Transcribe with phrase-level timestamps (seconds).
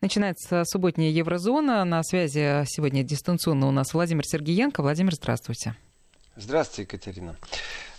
[0.00, 1.84] Начинается субботняя Еврозона.
[1.84, 4.82] На связи сегодня дистанционно у нас Владимир Сергеенко.
[4.82, 5.74] Владимир, здравствуйте.
[6.36, 7.36] Здравствуйте, Екатерина.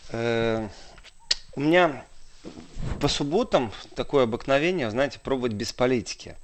[0.10, 0.68] Э,
[1.55, 2.04] у меня
[3.00, 6.36] по субботам такое обыкновение, знаете, пробовать без политики.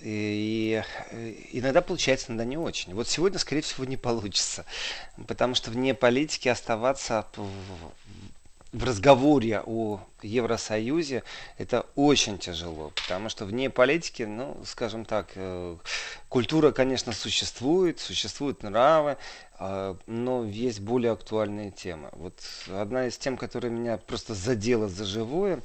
[0.00, 0.82] И,
[1.12, 2.94] и иногда получается, иногда не очень.
[2.94, 4.64] Вот сегодня, скорее всего, не получится.
[5.26, 7.26] Потому что вне политики оставаться
[8.72, 11.22] в разговоре о Евросоюзе
[11.56, 15.76] это очень тяжело, потому что вне политики, ну, скажем так, э,
[16.28, 19.16] культура, конечно, существует, существуют нравы,
[19.58, 22.10] э, но есть более актуальные темы.
[22.12, 22.34] Вот
[22.68, 25.62] одна из тем, которая меня просто задела за живое,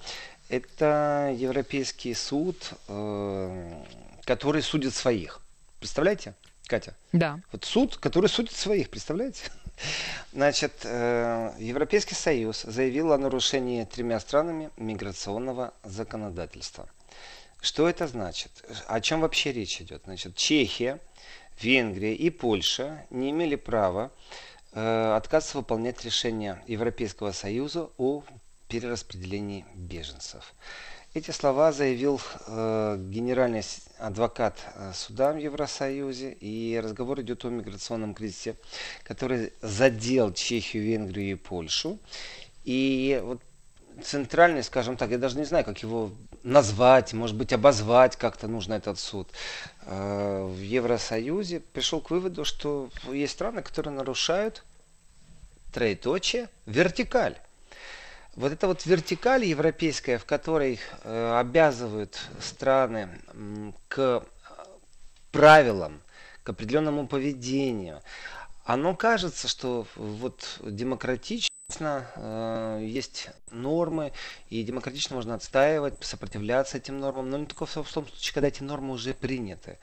[0.47, 3.83] это Европейский суд, э,
[4.23, 5.41] который судит своих.
[5.79, 6.35] Представляете,
[6.67, 6.95] Катя?
[7.11, 7.41] Да.
[7.51, 9.51] Вот суд, который судит своих, представляете?
[10.33, 16.89] Значит, э, Европейский Союз заявил о нарушении тремя странами миграционного законодательства.
[17.61, 18.51] Что это значит?
[18.87, 20.01] О чем вообще речь идет?
[20.05, 20.99] Значит, Чехия,
[21.61, 24.11] Венгрия и Польша не имели права
[24.73, 28.23] э, отказываться выполнять решение Европейского Союза о
[28.67, 30.53] перераспределении беженцев.
[31.15, 33.61] Эти слова заявил э, генеральный
[33.99, 36.35] адвокат э, суда в Евросоюзе.
[36.39, 38.55] И разговор идет о миграционном кризисе,
[39.03, 41.99] который задел Чехию, Венгрию и Польшу.
[42.63, 43.41] И вот
[44.03, 46.09] центральный, скажем так, я даже не знаю, как его
[46.41, 49.29] назвать, может быть, обозвать как-то нужно этот суд.
[49.85, 54.63] Э, в Евросоюзе пришел к выводу, что есть страны, которые нарушают
[55.71, 57.37] троеточие вертикаль
[58.35, 63.09] вот эта вот вертикаль европейская, в которой э, обязывают страны
[63.87, 64.23] к
[65.31, 66.01] правилам,
[66.43, 68.01] к определенному поведению,
[68.65, 71.49] оно кажется, что вот демократично
[72.15, 74.13] э, есть нормы,
[74.49, 78.63] и демократично можно отстаивать, сопротивляться этим нормам, но не только в том случае, когда эти
[78.63, 79.79] нормы уже приняты.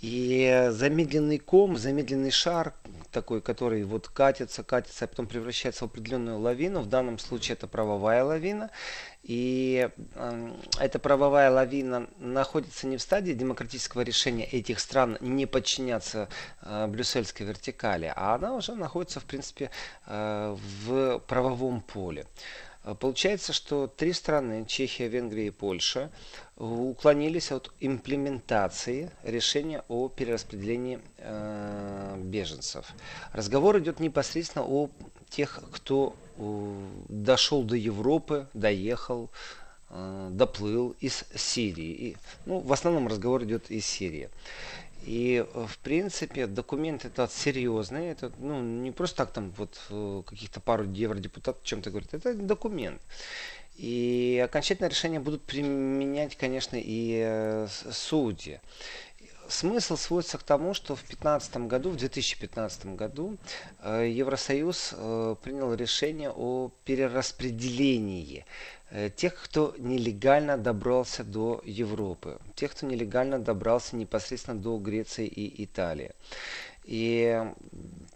[0.00, 2.74] И замедленный ком, замедленный шар,
[3.12, 6.80] такой, который вот катится, катится, а потом превращается в определенную лавину.
[6.80, 8.70] В данном случае это правовая лавина.
[9.22, 16.28] И э, эта правовая лавина находится не в стадии демократического решения этих стран не подчиняться
[16.60, 19.70] э, брюссельской вертикали, а она уже находится, в принципе,
[20.06, 22.26] э, в правовом поле.
[22.86, 26.08] А, получается, что три страны, Чехия, Венгрия и Польша,
[26.56, 32.86] уклонились от имплементации решения о перераспределении э, беженцев.
[33.32, 34.88] Разговор идет непосредственно о
[35.28, 39.30] тех, кто э, дошел до Европы, доехал,
[39.90, 41.90] э, доплыл из Сирии.
[41.90, 42.16] И,
[42.46, 44.30] ну, в основном разговор идет из Сирии.
[45.06, 48.08] И, э, в принципе, документ этот серьезный.
[48.08, 52.12] Это ну, не просто так там вот э, каких-то пару евродепутатов чем-то говорят.
[52.12, 53.00] Это документ.
[53.76, 58.60] И окончательное решение будут применять, конечно, и э, судьи.
[59.48, 63.36] Смысл сводится к тому, что в 2015 году, в 2015 году
[63.84, 64.88] Евросоюз
[65.44, 68.44] принял решение о перераспределении
[69.16, 76.12] тех, кто нелегально добрался до Европы, тех, кто нелегально добрался непосредственно до Греции и Италии.
[76.86, 77.42] И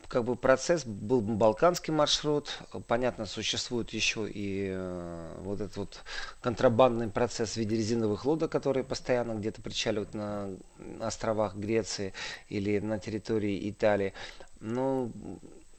[0.07, 6.05] как бы процесс был балканский маршрут, понятно, существует еще и э, вот этот вот
[6.41, 10.51] контрабандный процесс в виде резиновых лодок, которые постоянно где-то причаливают на
[11.01, 12.13] островах Греции
[12.49, 14.13] или на территории Италии.
[14.61, 15.11] Но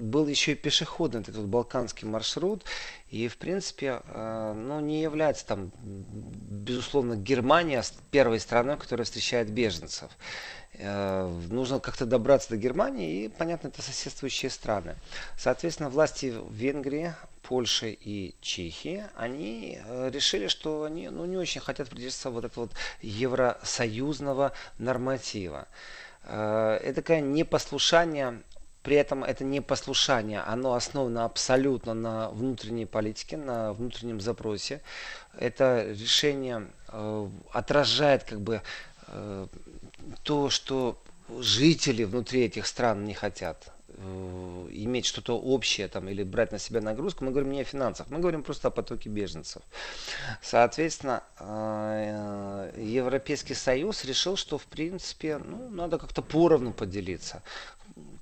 [0.02, 2.66] был еще и пешеходный этот балканский маршрут.
[3.10, 10.10] И, в принципе, э, ну, не является там, безусловно, Германия первой страной, которая встречает беженцев.
[10.74, 14.96] Э, нужно как-то добраться до Германии, и, понятно, это соседствующие страны.
[15.38, 17.14] Соответственно, власти Венгрии,
[17.44, 22.66] Польши и Чехии, они э, решили, что они ну, не очень хотят придерживаться вот этого
[22.66, 25.68] вот евросоюзного норматива.
[26.24, 28.44] Это такое непослушание
[28.84, 34.82] при этом это не послушание, оно основано абсолютно на внутренней политике, на внутреннем запросе.
[35.38, 38.62] Это решение э, отражает как бы
[39.08, 39.48] э,
[40.24, 40.98] то, что
[41.40, 46.82] жители внутри этих стран не хотят э, иметь что-то общее там, или брать на себя
[46.82, 49.62] нагрузку, мы говорим не о финансах, мы говорим просто о потоке беженцев.
[50.42, 57.44] Соответственно, э, Европейский Союз решил, что в принципе ну, надо как-то поровну поделиться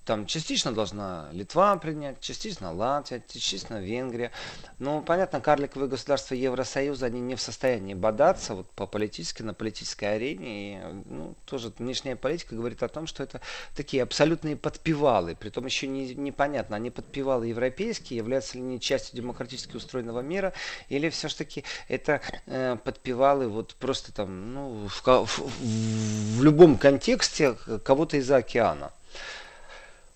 [0.10, 4.32] там частично должна Литва принять, частично Латвия, частично Венгрия.
[4.80, 10.16] Ну, понятно, карликовые государства Евросоюза, они не в состоянии бодаться вот по политически, на политической
[10.16, 10.48] арене.
[10.50, 13.40] И, ну, тоже внешняя политика говорит о том, что это
[13.76, 15.36] такие абсолютные подпевалы.
[15.36, 20.54] Притом еще не, непонятно, они подпевалы европейские, являются ли они частью демократически устроенного мира,
[20.88, 27.54] или все-таки это э, подпевалы вот просто там, ну, в, в, в любом контексте
[27.84, 28.92] кого-то из-за океана.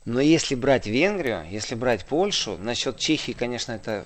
[0.05, 4.05] Но если брать Венгрию, если брать Польшу, насчет Чехии, конечно, это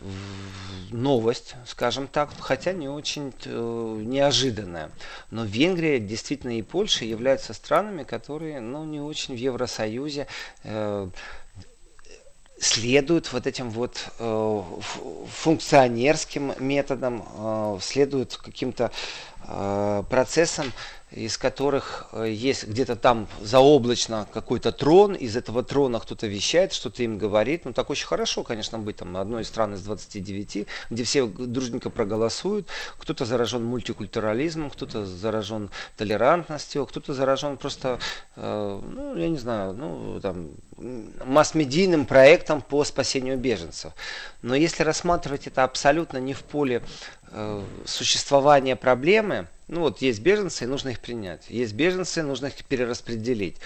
[0.92, 4.92] новость, скажем так, хотя не очень э, неожиданная.
[5.32, 10.28] Но Венгрия действительно и Польша являются странами, которые ну, не очень в Евросоюзе
[10.64, 11.10] э,
[12.60, 14.64] следуют вот этим вот э,
[15.30, 18.92] функционерским методам, э, следуют каким-то
[19.48, 20.72] э, процессам,
[21.12, 27.04] из которых э, есть где-то там заоблачно какой-то трон, из этого трона кто-то вещает, что-то
[27.04, 27.64] им говорит.
[27.64, 31.90] Ну, так очень хорошо, конечно, быть там одной из стран из 29, где все дружненько
[31.90, 32.68] проголосуют.
[32.98, 38.00] Кто-то заражен мультикультурализмом, кто-то заражен толерантностью, кто-то заражен просто,
[38.36, 43.94] э, ну, я не знаю, ну, там, масс-медийным проектом по спасению беженцев.
[44.42, 46.84] Но если рассматривать это абсолютно не в поле
[47.32, 51.50] э, существования проблемы, ну вот есть беженцы, и нужно их принять.
[51.50, 53.58] Есть беженцы, нужно их перераспределить.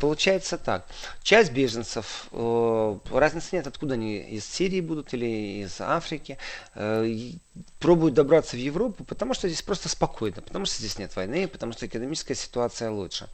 [0.00, 0.86] Получается так.
[1.22, 6.38] Часть беженцев, э, разницы нет, откуда они из Сирии будут или из Африки,
[6.74, 7.32] э,
[7.78, 11.72] пробуют добраться в Европу, потому что здесь просто спокойно, потому что здесь нет войны, потому
[11.72, 13.28] что экономическая ситуация лучше.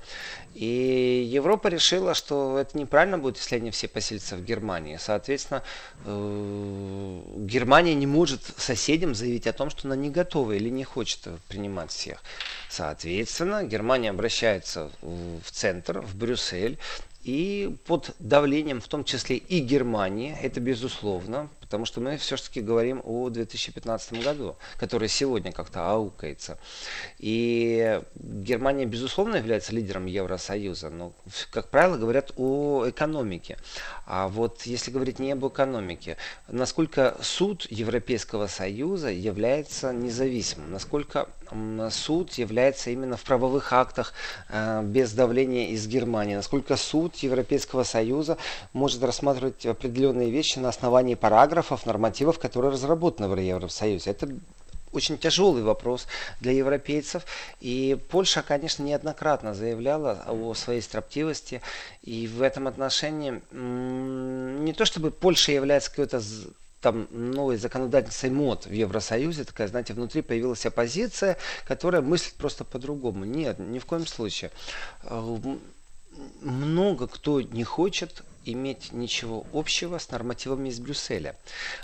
[0.55, 4.99] И Европа решила, что это неправильно будет, если они все поселятся в Германии.
[5.01, 5.63] Соответственно,
[6.05, 11.29] э, Германия не может соседям заявить о том, что она не готова или не хочет
[11.49, 12.23] принимать всех.
[12.69, 16.44] Соответственно, Германия обращается в центр, в Брюссель,
[17.25, 23.01] и под давлением, в том числе и Германии, это безусловно, потому что мы все-таки говорим
[23.03, 26.59] о 2015 году, который сегодня как-то аукается.
[27.19, 31.15] И Германия, безусловно, является лидером Евросоюза, но,
[31.51, 33.57] как правило, говорят о экономике.
[34.05, 36.19] А вот если говорить не об экономике,
[36.49, 41.31] насколько суд Европейского Союза является независимым, насколько
[41.91, 44.13] суд является именно в правовых актах
[44.49, 48.39] э, без давления из Германии, насколько суд Европейского Союза
[48.73, 54.11] может рассматривать определенные вещи на основании параграфов, нормативов, которые разработаны в Евросоюзе.
[54.11, 54.29] Это
[54.95, 56.07] очень тяжелый вопрос
[56.41, 57.27] для европейцев.
[57.61, 61.61] И Польша, конечно, неоднократно заявляла о своей строптивости.
[62.03, 66.23] И в этом отношении не то чтобы Польша является какой-то
[66.85, 73.25] там новой законодательницей МОД в Евросоюзе, такая, знаете, внутри появилась оппозиция, которая мыслит просто по-другому.
[73.25, 74.51] Нет, ни в коем случае.
[75.05, 75.39] Э,
[76.43, 81.37] много кто не хочет иметь ничего общего с нормативами из Брюсселя.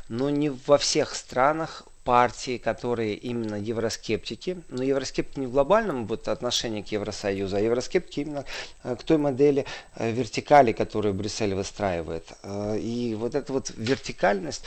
[0.08, 6.28] Но не во всех странах партии, которые именно евроскептики, но евроскептики не в глобальном вот,
[6.28, 8.44] отношении к Евросоюзу, а евроскептики именно
[8.82, 9.66] э, к той модели
[9.96, 12.24] э, вертикали, которую Брюссель выстраивает.
[12.42, 14.64] Э, и вот эта вот вертикальность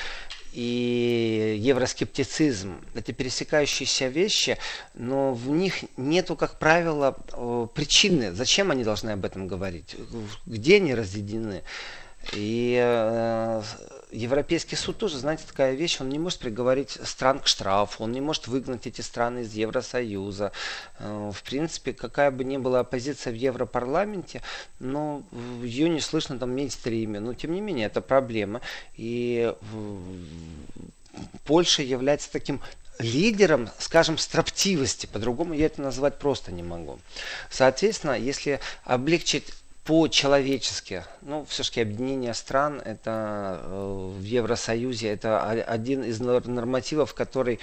[0.54, 4.58] и евроскептицизм– это пересекающиеся вещи,
[4.94, 7.12] но в них нету, как правило,
[7.74, 9.96] причины, зачем они должны об этом говорить,
[10.46, 11.64] где они разъединены.
[12.34, 13.62] И э,
[14.14, 18.22] Европейский суд тоже, знаете, такая вещь, он не может приговорить стран к штрафу, он не
[18.22, 20.52] может выгнать эти страны из Евросоюза.
[21.00, 24.42] Э, в принципе, какая бы ни была оппозиция в Европарламенте,
[24.80, 25.24] но
[25.64, 27.20] ее не слышно там мейнстриме.
[27.20, 28.62] Но, тем не менее, это проблема.
[28.96, 29.54] И
[31.46, 32.62] Польша является таким
[33.00, 35.08] лидером, скажем, строптивости.
[35.08, 37.00] По-другому я это назвать просто не могу.
[37.50, 39.52] Соответственно, если облегчить
[39.84, 41.04] по-человечески.
[41.22, 47.60] Ну, все-таки объединение стран это э, в Евросоюзе это один из нормативов, который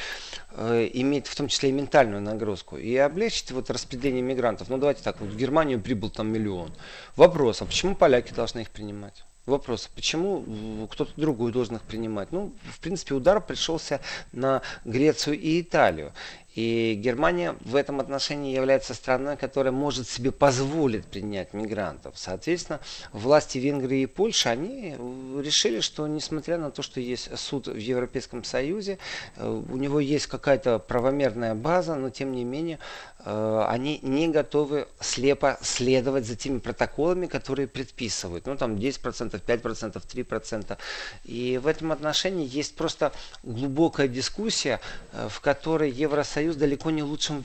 [0.53, 2.77] э, имеет в том числе и ментальную нагрузку.
[2.77, 4.69] И облегчить вот распределение мигрантов.
[4.69, 6.73] Ну, давайте так, вот в Германию прибыл там миллион.
[7.17, 9.25] Вопрос, а почему поляки должны их принимать?
[9.47, 12.31] Вопрос, почему кто-то другой должен их принимать?
[12.31, 14.01] Ну, в принципе, удар пришелся
[14.33, 16.13] на Грецию и Италию.
[16.55, 22.19] И Германия в этом отношении является страной, которая может себе позволить принять мигрантов.
[22.19, 22.81] Соответственно,
[23.13, 24.97] власти Венгрии и Польши, они
[25.41, 28.99] решили, что несмотря на то, что есть суд в Европейском Союзе,
[29.37, 32.81] э, у него есть какая-то правомерная база, но тем не менее
[33.25, 38.47] э, они не готовы слепо следовать за теми протоколами, которые предписывают.
[38.47, 40.79] Ну, там 10%, 5%, 3%.
[41.25, 43.13] И в этом отношении есть просто
[43.45, 44.81] глубокая дискуссия,
[45.13, 47.45] э, в которой Евросоюз Союз далеко не лучшим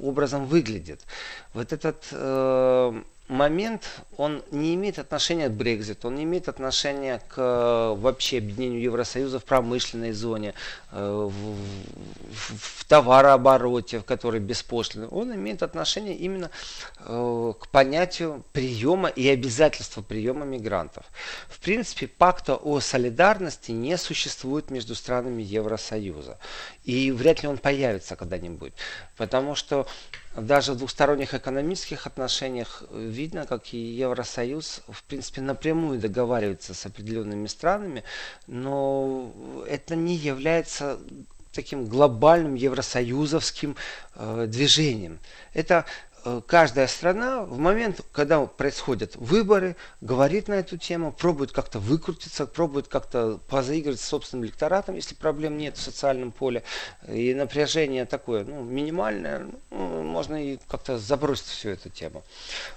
[0.00, 1.02] образом выглядит.
[1.52, 7.34] Вот этот э, момент, он не имеет отношения к Брекзиту, он не имеет отношения к
[7.36, 10.54] э, вообще объединению Евросоюза в промышленной зоне,
[10.92, 15.08] э, в, в, в товарообороте, в который беспошлино.
[15.08, 16.50] Он имеет отношение именно
[17.00, 21.04] э, к понятию приема и обязательства приема мигрантов.
[21.48, 26.38] В принципе, пакта о солидарности не существует между странами Евросоюза.
[26.84, 28.72] И вряд ли он появится когда-нибудь.
[29.16, 29.86] Потому что
[30.36, 37.46] даже в двухсторонних экономических отношениях видно, как и Евросоюз, в принципе, напрямую договаривается с определенными
[37.46, 38.04] странами,
[38.46, 39.32] но
[39.68, 40.98] это не является
[41.52, 43.74] таким глобальным евросоюзовским
[44.14, 45.18] э, движением.
[45.54, 46.07] Это Э,
[46.46, 52.88] каждая страна в момент, когда происходят выборы, говорит на эту тему, пробует как-то выкрутиться, пробует
[52.88, 56.62] как-то позаигрывать с собственным электоратом, если проблем нет в социальном поле.
[57.08, 62.22] И напряжение такое, ну, минимальное, ну, можно и как-то забросить всю эту тему.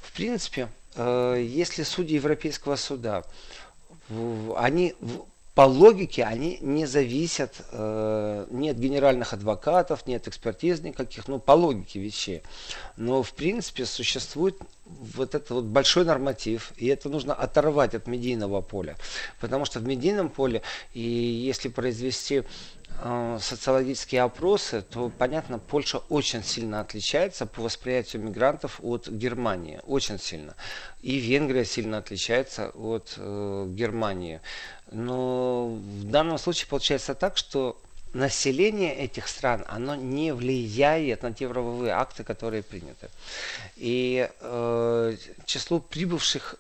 [0.02, 3.24] В принципе, э, если судьи Европейского суда,
[4.58, 4.96] они
[5.62, 11.38] по логике они не зависят э, ни от генеральных адвокатов, ни от экспертиз никаких, ну
[11.38, 12.42] по логике вещей.
[12.98, 18.62] Но в принципе существует вот этот вот большой норматив, и это нужно оторвать от медийного
[18.62, 18.96] поля.
[19.40, 20.64] Потому что в медийном поле,
[20.94, 22.44] и если произвести
[23.04, 29.80] э, социологические опросы, то, понятно, Польша очень сильно отличается по восприятию мигрантов от Германии.
[29.86, 30.56] Очень сильно.
[31.04, 34.42] И Венгрия сильно отличается от э, Германии.
[34.92, 37.82] Но в данном случае получается так, что
[38.14, 43.10] население этих стран, оно не влияет на те правовые акты, которые приняты.
[43.78, 46.56] И э, число прибывших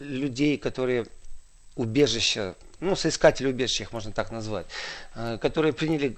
[0.00, 1.06] людей, которые
[1.76, 4.66] убежища, ну, соискатели убежища, их можно так назвать,
[5.14, 6.16] э, которые приняли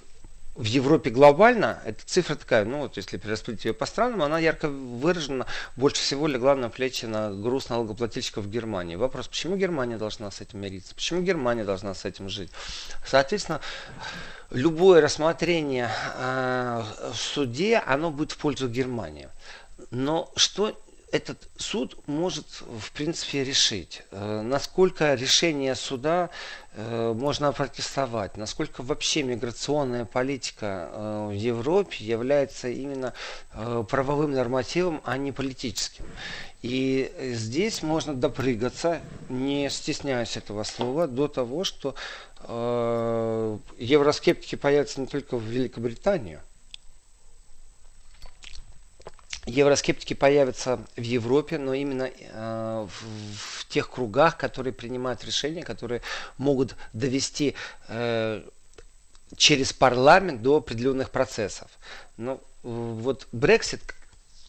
[0.57, 4.67] в Европе глобально, эта цифра такая, ну вот если перераспределить ее по странам, она ярко
[4.67, 5.45] выражена,
[5.75, 8.95] больше всего легла на плечи на груз налогоплательщиков Германии.
[8.95, 10.95] Вопрос, почему Германия должна с этим мириться?
[10.95, 12.49] Почему Германия должна с этим жить?
[13.05, 13.61] Соответственно,
[14.49, 16.83] любое рассмотрение э,
[17.13, 19.29] в суде, оно будет в пользу Германии.
[19.91, 20.75] Но что
[21.11, 26.29] этот суд может, в принципе, решить, э, насколько решение суда
[26.73, 33.13] э, можно протестовать, насколько вообще миграционная политика э, в Европе является именно
[33.53, 36.05] правовым нормативом, а не политическим.
[36.61, 38.99] И здесь можно допрыгаться,
[39.29, 41.95] не стесняясь этого слова, до того, что
[43.77, 46.39] евроскептики появятся не только в Великобритании,
[49.47, 56.01] евроскептики появятся в Европе, но именно э, в, тех кругах, которые принимают решения, которые
[56.37, 57.55] могут довести
[57.87, 58.43] э,
[59.35, 61.69] через парламент до определенных процессов.
[62.17, 63.81] Но вот Brexit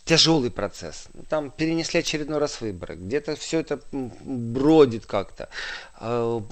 [0.08, 1.08] тяжелый процесс.
[1.28, 2.96] Там перенесли очередной раз выборы.
[2.96, 5.50] Где-то все это бродит как-то.
[5.96, 6.42] А,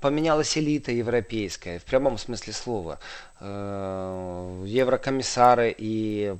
[0.00, 2.98] поменялась элита европейская, в прямом смысле слова.
[3.38, 6.34] А, еврокомиссары и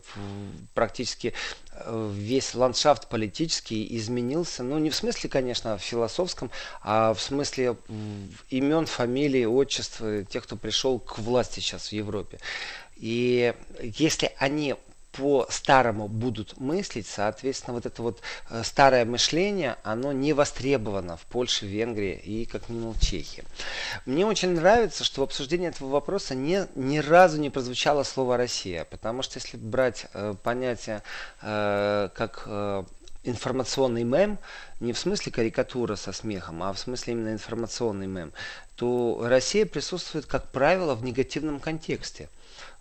[0.74, 1.32] практически
[1.70, 4.64] э, весь ландшафт политический изменился.
[4.64, 6.50] Ну, не в смысле, конечно, в философском,
[6.82, 7.76] а в смысле
[8.50, 12.40] имен, фамилий, отчеств тех, кто пришел к власти сейчас в Европе.
[12.96, 14.74] И если они
[15.18, 18.20] по-старому будут мыслить, соответственно, вот это вот
[18.50, 23.42] э, старое мышление, оно не востребовано в Польше, Венгрии и, как минимум, в Чехии.
[24.06, 28.84] Мне очень нравится, что в обсуждении этого вопроса не, ни разу не прозвучало слово «Россия»,
[28.84, 31.02] потому что если брать э, понятие
[31.42, 32.84] э, как э,
[33.24, 34.38] информационный мем,
[34.78, 38.32] не в смысле карикатура со смехом, а в смысле именно информационный мем,
[38.76, 42.28] то Россия присутствует, как правило, в негативном контексте.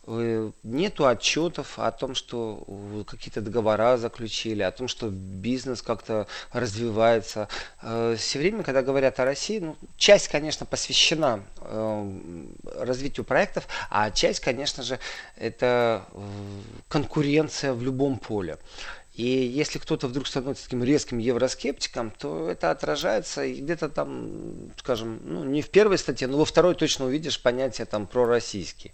[0.10, 7.50] Э, нету отчетов о том, что какие-то договора заключили, о том, что бизнес как-то развивается.
[7.82, 12.46] Э, Все время, когда говорят о России, ну, часть, конечно, посвящена э,
[12.76, 14.98] развитию проектов, а часть, конечно же,
[15.36, 16.06] это
[16.88, 18.58] конкуренция в любом поле.
[19.18, 25.20] И если кто-то вдруг становится таким резким евроскептиком, то это отражается и где-то там, скажем,
[25.24, 28.94] ну, не в первой статье, но во второй точно увидишь понятие там пророссийский.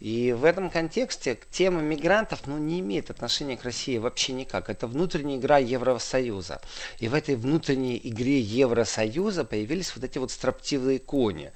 [0.00, 4.68] И в этом контексте тема мигрантов ну, не имеет отношения к России вообще никак.
[4.68, 6.60] Это внутренняя игра Евросоюза.
[6.98, 11.52] И в этой внутренней игре Евросоюза появились вот эти вот строптивые кони.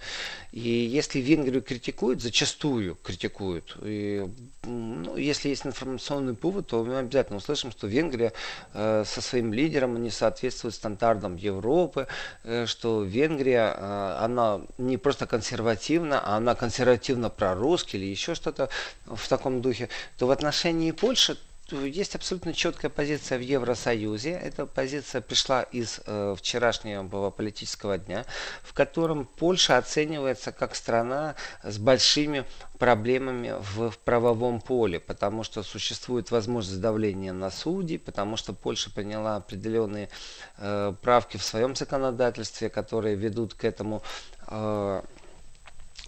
[0.52, 4.26] И если Венгрию критикуют, зачастую критикуют, и,
[4.64, 8.32] ну, если есть информационный повод, то мы обязательно услышим, что Венгрия
[8.72, 12.06] э, со своим лидером не соответствует стандартам Европы,
[12.44, 18.68] э, что Венгрия, э, она не просто консервативна, а она консервативно прорусский или еще что-то
[19.06, 21.38] в таком духе, то в отношении Польши
[21.76, 24.30] есть абсолютно четкая позиция в Евросоюзе.
[24.30, 28.24] Эта позиция пришла из э, вчерашнего политического дня,
[28.62, 32.44] в котором Польша оценивается как страна с большими
[32.78, 39.36] проблемами в, правовом поле, потому что существует возможность давления на судьи, потому что Польша приняла
[39.36, 40.08] определенные
[40.56, 44.02] э, правки в своем законодательстве, которые ведут к этому
[44.46, 45.02] э,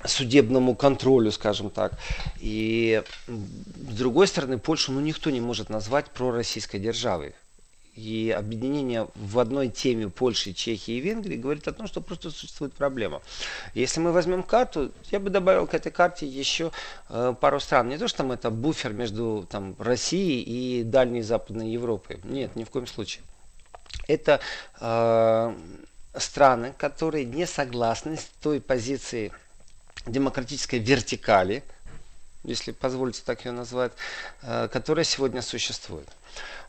[0.05, 1.93] судебному контролю, скажем так.
[2.41, 7.35] И с другой стороны, Польшу ну, никто не может назвать пророссийской державой.
[7.97, 12.73] И объединение в одной теме Польши, Чехии и Венгрии говорит о том, что просто существует
[12.73, 13.21] проблема.
[13.75, 16.71] Если мы возьмем карту, я бы добавил к этой карте еще
[17.09, 17.89] э, пару стран.
[17.89, 22.21] Не то, что там это буфер между там, Россией и Дальней Западной Европой.
[22.25, 23.25] Нет, ни в коем случае.
[24.07, 24.41] Это
[24.81, 25.55] э,
[26.17, 29.33] страны, которые не согласны с той позицией
[30.07, 31.63] демократической вертикали,
[32.45, 33.93] если позволите так ее назвать,
[34.43, 36.09] э, которая сегодня существует.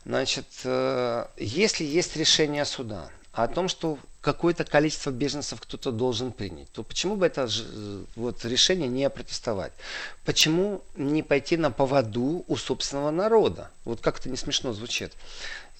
[0.04, 6.70] Значит, э, если есть решение суда о том, что какое-то количество беженцев кто-то должен принять,
[6.72, 7.48] то почему бы это
[8.14, 9.72] вот, решение не опротестовать?
[10.24, 13.70] Почему не пойти на поводу у собственного народа?
[13.84, 15.12] Вот как это не смешно звучит.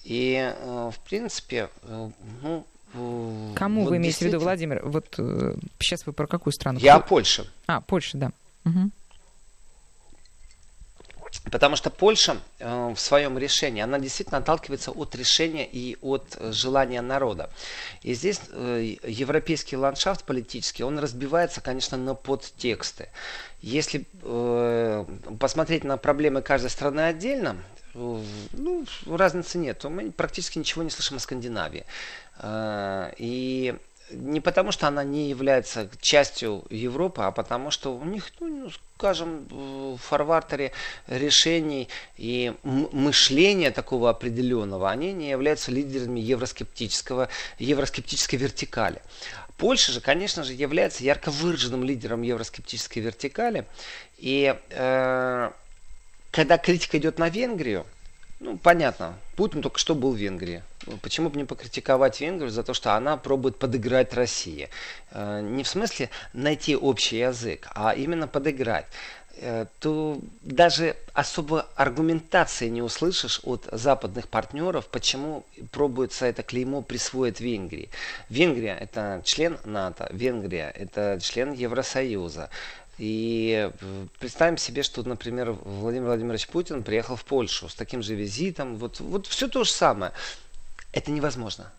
[0.03, 1.69] И, э, в принципе,
[2.41, 4.81] ну, Кому вот вы имеете в виду, Владимир?
[4.85, 6.79] Вот э, сейчас вы про какую страну?
[6.79, 7.07] Я Кто?
[7.07, 7.47] Польша.
[7.67, 8.31] А, Польша, да.
[8.65, 8.91] Угу.
[11.51, 16.51] Потому что Польша э, в своем решении, она действительно отталкивается от решения и от э,
[16.51, 17.49] желания народа.
[18.01, 23.09] И здесь э, европейский ландшафт политический, он разбивается, конечно, на подтексты.
[23.61, 25.05] Если э,
[25.39, 27.57] посмотреть на проблемы каждой страны отдельно,
[27.93, 28.23] э,
[28.53, 29.83] ну, разницы нет.
[29.83, 31.85] Мы практически ничего не слышим о Скандинавии.
[32.39, 33.75] Э, и
[34.11, 39.47] не потому, что она не является частью Европы, а потому, что у них, ну, скажем,
[39.49, 40.71] в фарвартере
[41.07, 49.01] решений и мышления такого определенного, они не являются лидерами евроскептического, евроскептической вертикали.
[49.57, 53.65] Польша же, конечно же, является ярко выраженным лидером евроскептической вертикали.
[54.17, 55.51] И э,
[56.31, 57.85] когда критика идет на Венгрию,
[58.43, 60.63] ну, понятно, Путин только что был в Венгрии.
[61.01, 64.69] Почему бы не покритиковать Венгрию за то, что она пробует подыграть России?
[65.11, 68.85] Э, не в смысле найти общий язык, а именно подыграть
[69.37, 77.39] э, то даже особо аргументации не услышишь от западных партнеров, почему пробуется это клеймо присвоить
[77.39, 77.89] Венгрии.
[78.27, 82.49] Венгрия это член НАТО, Венгрия это член Евросоюза.
[82.97, 88.15] И э, представим себе, что, например, Владимир Владимирович Путин приехал в Польшу с таким же
[88.15, 88.75] визитом.
[88.77, 90.11] Вот, вот все то же самое.
[90.91, 91.71] Это невозможно.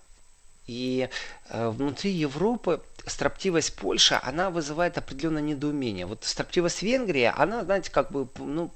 [0.66, 1.08] И
[1.50, 6.06] э, внутри Европы строптивость Польши, она вызывает определенное недоумение.
[6.06, 8.70] Вот строптивость Венгрии, она, знаете, как бы, ну,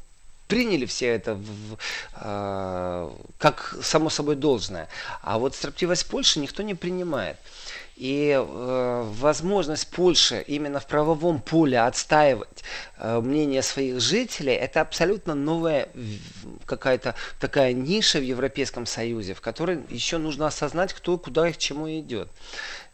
[0.49, 1.79] приняли все это в,
[2.21, 4.89] э, как само собой должное.
[5.23, 7.37] А вот строптивость Польши никто не принимает.
[7.99, 12.63] И э, возможность Польши именно в правовом поле отстаивать
[12.97, 15.89] э, мнение своих жителей, это абсолютно новая
[16.65, 21.57] какая-то такая ниша в Европейском Союзе, в которой еще нужно осознать, кто куда и к
[21.57, 22.29] чему идет.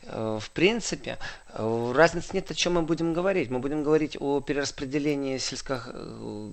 [0.07, 1.19] Э, в принципе,
[1.51, 3.51] э, разницы нет, о чем мы будем говорить.
[3.51, 6.51] Мы будем говорить о перераспределении сельских э,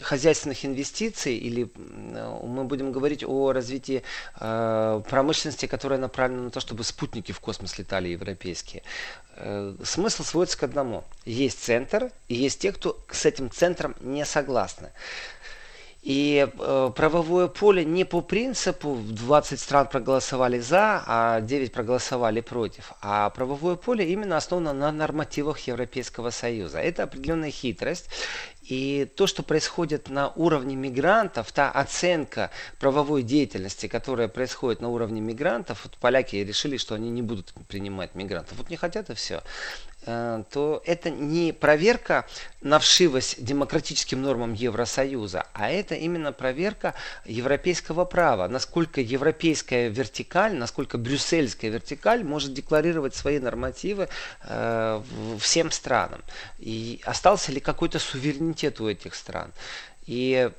[0.00, 4.02] хозяйственных инвестиций или мы будем говорить о развитии
[4.40, 8.82] э, промышленности, которая направлена на то, чтобы спутники в космос летали европейские.
[9.36, 11.04] Э, смысл сводится к одному.
[11.24, 14.90] Есть центр и есть те, кто с этим центром не согласны.
[16.02, 22.92] И э, правовое поле не по принципу 20 стран проголосовали за, а 9 проголосовали против,
[23.02, 26.78] а правовое поле именно основано на нормативах Европейского Союза.
[26.78, 28.08] Это определенная хитрость.
[28.68, 35.22] И то, что происходит на уровне мигрантов, та оценка правовой деятельности, которая происходит на уровне
[35.22, 38.58] мигрантов, вот поляки решили, что они не будут принимать мигрантов.
[38.58, 39.42] Вот не хотят и все.
[40.06, 42.24] Э, то это не проверка
[42.60, 50.98] на вшивость демократическим нормам Евросоюза, а это именно проверка европейского права, насколько европейская вертикаль, насколько
[50.98, 54.08] брюссельская вертикаль может декларировать свои нормативы
[54.44, 55.02] э,
[55.40, 56.22] всем странам.
[56.58, 59.52] И остался ли какой-то суверенитет у этих стран.
[60.08, 60.50] И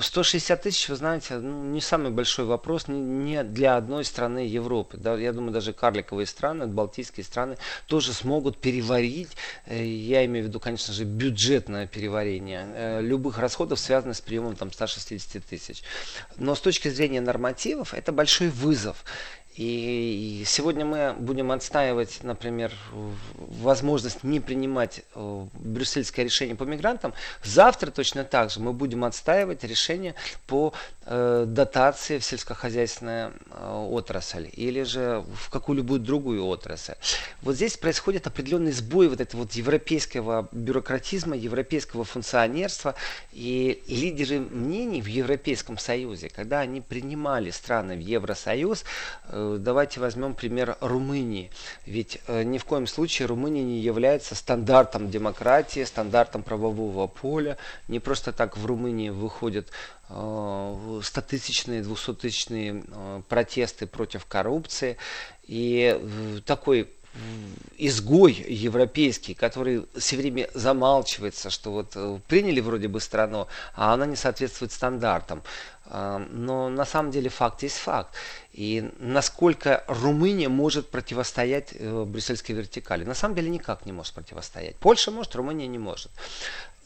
[0.00, 4.96] 160 тысяч, вы знаете, ну, не самый большой вопрос не для одной страны Европы.
[4.96, 9.30] Да, я думаю, даже карликовые страны, балтийские страны тоже смогут переварить,
[9.66, 14.56] э, я имею в виду, конечно же, бюджетное переварение э, любых расходов, связанных с приемом
[14.56, 15.84] там, 160 тысяч.
[16.36, 19.04] Но с точки зрения нормативов, это большой вызов.
[19.56, 22.72] И сегодня мы будем отстаивать, например,
[23.34, 27.14] возможность не принимать э, брюссельское решение по мигрантам.
[27.42, 30.14] Завтра точно так же мы будем отстаивать решение
[30.46, 30.72] по
[31.04, 36.94] э, дотации в сельскохозяйственную э, отрасль или же в какую-либо другую отрасль.
[37.42, 42.94] Вот здесь происходит определенный сбой вот этого вот европейского бюрократизма, европейского функционерства.
[43.32, 48.84] И лидеры мнений в Европейском Союзе, когда они принимали страны в Евросоюз,
[49.58, 51.50] давайте возьмем пример Румынии.
[51.86, 57.56] Ведь э, ни в коем случае Румыния не является стандартом демократии, стандартом правового поля.
[57.88, 59.68] Не просто так в Румынии выходят
[60.08, 62.82] э, стотысячные, двухсоттысячные
[63.28, 64.96] протесты против коррупции.
[65.44, 66.88] И такой
[67.76, 74.06] изгой европейский, который все время замалчивается, что вот э, приняли вроде бы страну, а она
[74.06, 75.42] не соответствует стандартам.
[75.90, 78.14] Но на самом деле факт есть факт.
[78.52, 83.04] И насколько Румыния может противостоять э, брюссельской вертикали?
[83.04, 84.76] На самом деле никак не может противостоять.
[84.76, 86.10] Польша может, Румыния не может.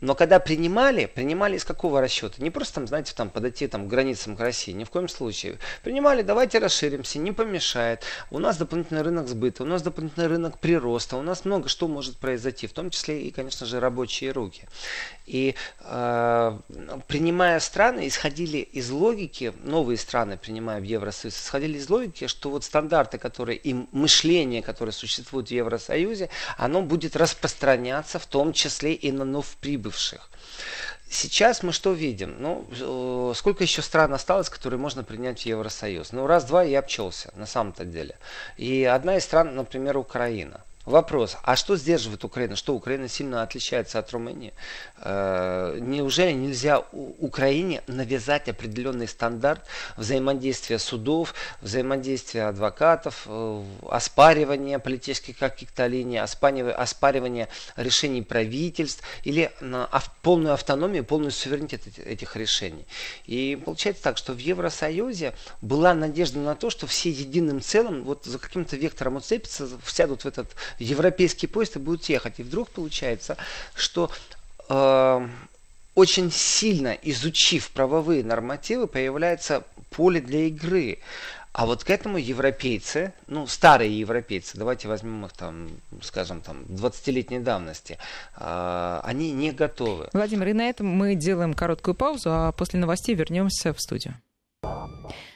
[0.01, 2.43] Но когда принимали, принимали из какого расчета?
[2.43, 5.59] Не просто там, знаете, там подойти там, к границам к России, ни в коем случае.
[5.83, 8.03] Принимали, давайте расширимся, не помешает.
[8.31, 12.19] У нас дополнительный рынок сбыта, у нас дополнительный рынок прироста, у нас много что может
[12.19, 14.67] произойти, в том числе и, конечно же, рабочие руки.
[15.27, 16.59] И э,
[17.07, 22.65] принимая страны, исходили из логики, новые страны, принимая в Евросоюз, исходили из логики, что вот
[22.65, 26.29] стандарты, которые и мышление, которое существует в Евросоюзе,
[26.59, 29.25] оно будет распространяться в том числе и на
[29.85, 30.29] новоприбывших.
[31.09, 32.37] Сейчас мы что видим?
[32.41, 36.13] Ну, э, сколько еще стран осталось, которые можно принять в Евросоюз?
[36.13, 38.17] Ну, раз-два я обчелся, на самом-то деле.
[38.57, 40.61] И одна из стран, например, Украина.
[40.85, 42.57] Вопрос, а что сдерживает Украину?
[42.57, 44.53] Что Украина сильно отличается от Румынии?
[44.99, 49.63] Э, неужели нельзя Украине навязать определенный стандарт
[49.97, 59.89] взаимодействия судов, взаимодействия адвокатов, э, оспаривания политических каких-то линий, оспаривания решений правительств или на
[60.21, 62.85] полную автономию, полную суверенитет этих решений?
[63.25, 68.27] И получается так, что в Евросоюзе была надежда на то, что все единым целым вот
[68.27, 72.39] за каким-то вектором уцепятся, сядут в этот европейский поезд и будут ехать.
[72.39, 73.37] И вдруг получается,
[73.75, 74.11] что
[74.69, 75.29] э,
[75.95, 80.99] очень сильно изучив правовые нормативы, появляется поле для игры.
[81.53, 85.69] А вот к этому европейцы, ну, старые европейцы, давайте возьмем их там,
[86.03, 87.97] скажем, там, 20-летней давности,
[88.37, 90.09] э, они не готовы.
[90.13, 94.17] Владимир, и на этом мы делаем короткую паузу, а после новостей вернемся в студию.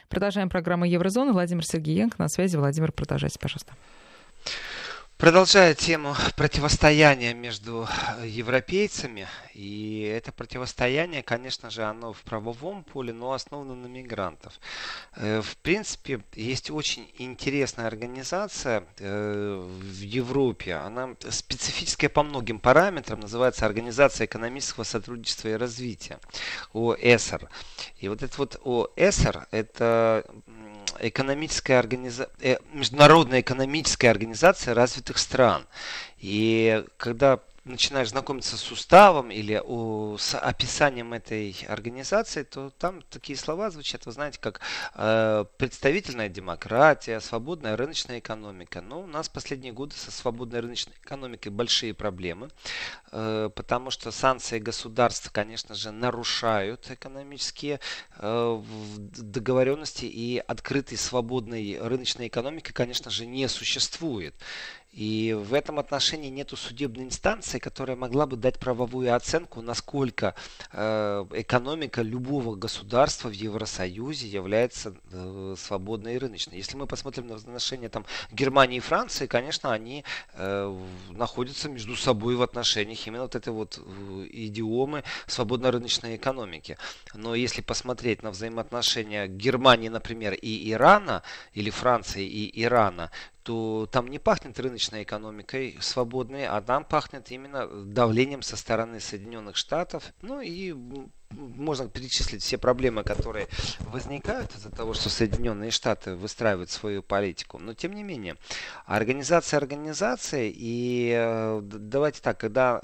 [0.09, 1.31] Продолжаем программу Еврозона.
[1.31, 2.57] Владимир Сергеенко на связи.
[2.57, 3.73] Владимир, продолжайте, пожалуйста.
[5.19, 7.85] Продолжая тему противостояния между
[8.19, 14.53] э, европейцами, и это противостояние, конечно же, оно в правовом поле, но основано на мигрантов.
[15.17, 23.19] Э, в принципе, есть очень интересная организация э, в Европе, она специфическая по многим параметрам,
[23.19, 26.19] называется Организация экономического сотрудничества и развития,
[26.73, 27.49] ОЭСР.
[27.99, 30.23] И вот это вот ОЭСР, это
[31.01, 32.29] экономическая организа...
[32.41, 35.65] Э, международная экономическая организация развитых стран.
[36.19, 43.37] И когда начинаешь знакомиться с уставом или о, с описанием этой организации, то там такие
[43.37, 44.61] слова звучат, вы знаете, как
[44.95, 48.81] э, представительная демократия, свободная рыночная экономика.
[48.81, 52.49] Но у нас последние годы со свободной рыночной экономикой большие проблемы,
[53.11, 57.79] э, потому что санкции государств, конечно же, нарушают экономические
[58.17, 58.63] э,
[58.97, 64.35] договоренности и открытой свободной рыночной экономики, конечно же, не существует.
[64.91, 70.33] И в этом отношении нету судебной инстанции, которая могла бы дать правовую оценку, насколько
[70.71, 76.57] э, экономика любого государства в Евросоюзе является э, свободной и рыночной.
[76.57, 82.35] Если мы посмотрим на отношения там, Германии и Франции, конечно, они э, находятся между собой
[82.35, 83.79] в отношениях именно вот этой вот
[84.31, 86.77] идиомы свободно-рыночной экономики.
[87.13, 91.21] Но если посмотреть на взаимоотношения Германии, например, и Ирана,
[91.53, 93.11] или Франции и Ирана,
[93.43, 99.55] то там не пахнет рыночной экономикой свободной, а там пахнет именно давлением со стороны Соединенных
[99.55, 100.03] Штатов.
[100.21, 100.75] Ну и
[101.31, 103.47] можно перечислить все проблемы, которые
[103.81, 107.59] возникают из-за того, что Соединенные Штаты выстраивают свою политику.
[107.59, 108.35] Но тем не менее,
[108.85, 112.81] организация организации, и э, давайте так, когда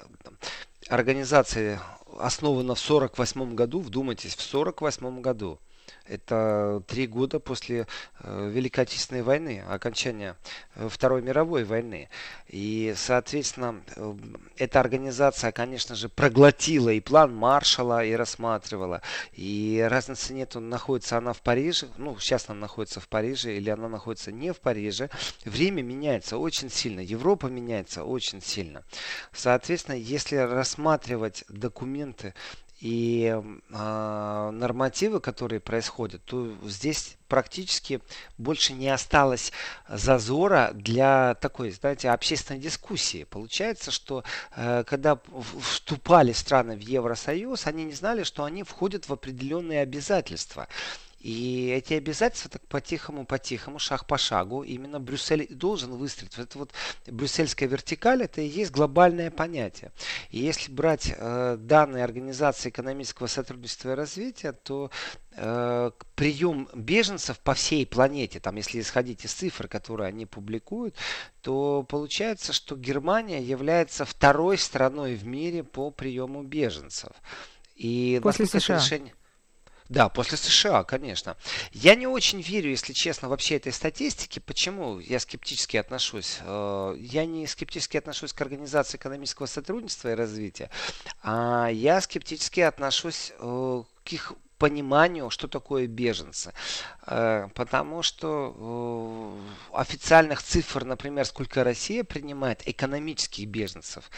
[0.88, 1.80] организация
[2.18, 5.58] основана в 48 году, вдумайтесь, в 48 году,
[6.06, 7.86] Это три года после
[8.20, 10.36] э, Великой Отечественной войны, окончания
[10.76, 12.08] э, Второй мировой войны.
[12.48, 14.14] И, соответственно, э,
[14.56, 19.02] эта организация, конечно же, проглотила и план Маршала, и рассматривала.
[19.32, 23.88] И разницы нету, находится она в Париже, ну, сейчас она находится в Париже, или она
[23.88, 25.10] находится не в Париже.
[25.44, 28.84] Время меняется очень сильно, Европа меняется очень сильно.
[29.32, 32.34] Соответственно, если рассматривать документы
[32.80, 38.00] и э, нормативы, которые происходят, то здесь практически
[38.36, 39.52] больше не осталось
[39.88, 43.24] зазора для такой, знаете, общественной дискуссии.
[43.24, 45.18] Получается, что э, когда
[45.62, 50.68] вступали страны в Евросоюз, они не знали, что они входят в определенные обязательства.
[51.26, 56.36] И эти обязательства так по-тихому-по-тихому, шаг по шагу, именно Брюссель должен выстроить.
[56.36, 56.72] Вот это вот
[57.08, 59.90] брюссельская вертикаль, это и есть глобальное понятие.
[60.30, 64.92] И если брать э, данные Организации экономического сотрудничества и развития, то
[65.32, 70.94] э, прием беженцев по всей планете, там, если исходить из цифр, которые они публикуют,
[71.42, 77.10] то получается, что Германия является второй страной в мире по приему беженцев.
[77.74, 78.76] И После США.
[78.76, 79.12] Решение...
[79.88, 81.36] Да, после США, конечно.
[81.72, 84.40] Я не очень верю, если честно, вообще этой статистике.
[84.40, 86.38] Почему я скептически отношусь?
[86.42, 90.70] Э, я не скептически отношусь к Организации экономического сотрудничества и развития,
[91.22, 96.52] а я скептически отношусь э, к их пониманию, что такое беженцы.
[97.06, 99.36] Э, потому что
[99.72, 104.10] официальных цифр, например, сколько Россия принимает экономических беженцев,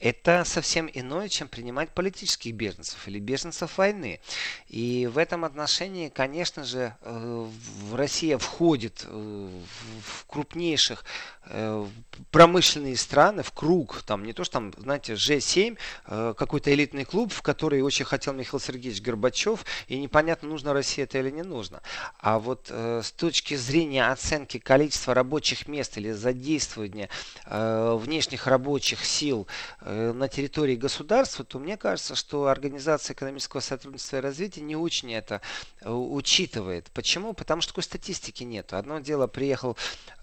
[0.00, 4.20] это совсем иное, чем принимать политических беженцев или беженцев войны.
[4.68, 7.46] И в этом отношении, конечно же, э,
[7.92, 9.60] Россия входит э,
[10.02, 11.04] в крупнейших
[11.46, 11.86] э,
[12.30, 17.42] промышленные страны, в круг, там не то, что там, знаете, G7, какой-то элитный клуб, в
[17.42, 21.82] который очень хотел Михаил Сергеевич Горбачев, и непонятно, нужно России это или не нужно.
[22.18, 27.08] А вот с точки зрения оценки количества рабочих мест или задействования
[27.46, 29.46] внешних рабочих сил
[29.90, 35.40] на территории государства, то мне кажется, что Организация экономического сотрудничества и развития не очень это
[35.80, 36.90] э, учитывает.
[36.92, 37.34] Почему?
[37.34, 38.72] Потому что такой статистики нет.
[38.72, 39.76] Одно дело, приехал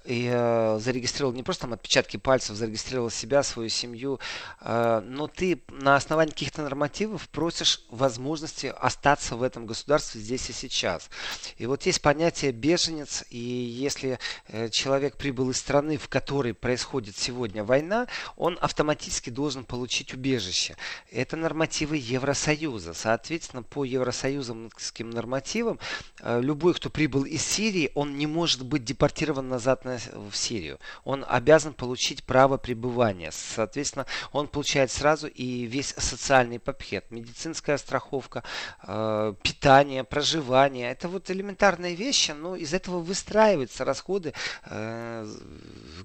[0.06, 4.20] и э, зарегистрировал не просто там отпечатки пальцев, зарегистрировал себя, свою семью,
[4.62, 10.54] э, но ты на основании каких-то нормативов просишь возможности остаться в этом государстве здесь и
[10.54, 11.10] сейчас.
[11.58, 17.18] И вот есть понятие беженец, и если э, человек прибыл из страны, в которой происходит
[17.18, 20.76] сегодня война, он автоматически должен получить убежище.
[21.12, 22.94] Это нормативы Евросоюза.
[22.94, 25.80] Соответственно, по евросоюзовским нормативам,
[26.24, 30.80] любой, кто прибыл из Сирии, он не может быть депортирован назад на обратно в Сирию.
[31.04, 33.32] Он обязан получить право пребывания.
[33.32, 37.06] Соответственно, он получает сразу и весь социальный пакет.
[37.10, 38.44] Медицинская страховка,
[38.84, 40.92] э, питание, проживание.
[40.92, 44.34] Это вот элементарные вещи, но из этого выстраиваются расходы,
[44.66, 45.28] э,